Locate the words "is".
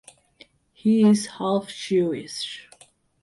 1.07-1.27